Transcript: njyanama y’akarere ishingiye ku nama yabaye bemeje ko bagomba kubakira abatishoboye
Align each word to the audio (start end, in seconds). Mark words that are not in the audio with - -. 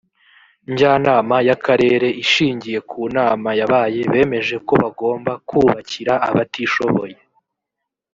njyanama 0.71 1.35
y’akarere 1.47 2.07
ishingiye 2.23 2.79
ku 2.89 2.99
nama 3.17 3.49
yabaye 3.59 3.99
bemeje 4.11 4.55
ko 4.67 4.73
bagomba 4.83 5.31
kubakira 5.47 6.13
abatishoboye 6.29 7.17